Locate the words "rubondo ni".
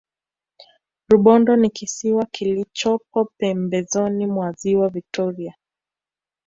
1.09-1.69